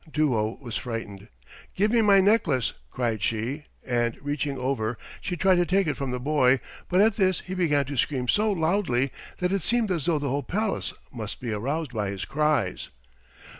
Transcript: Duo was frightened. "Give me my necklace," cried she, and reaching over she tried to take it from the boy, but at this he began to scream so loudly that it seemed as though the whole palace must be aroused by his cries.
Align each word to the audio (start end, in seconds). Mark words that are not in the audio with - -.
Duo 0.11 0.57
was 0.59 0.75
frightened. 0.77 1.27
"Give 1.75 1.91
me 1.91 2.01
my 2.01 2.21
necklace," 2.21 2.73
cried 2.89 3.21
she, 3.21 3.65
and 3.85 4.17
reaching 4.19 4.57
over 4.57 4.97
she 5.21 5.37
tried 5.37 5.57
to 5.57 5.65
take 5.67 5.85
it 5.85 5.95
from 5.95 6.09
the 6.09 6.19
boy, 6.19 6.59
but 6.89 7.01
at 7.01 7.17
this 7.17 7.41
he 7.41 7.53
began 7.53 7.85
to 7.85 7.95
scream 7.95 8.27
so 8.27 8.51
loudly 8.51 9.11
that 9.37 9.53
it 9.53 9.61
seemed 9.61 9.91
as 9.91 10.07
though 10.07 10.17
the 10.17 10.29
whole 10.29 10.41
palace 10.41 10.91
must 11.13 11.39
be 11.39 11.53
aroused 11.53 11.93
by 11.93 12.09
his 12.09 12.25
cries. 12.25 12.89